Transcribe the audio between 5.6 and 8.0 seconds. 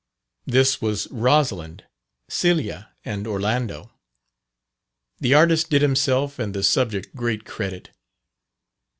did himself and the subject great credit.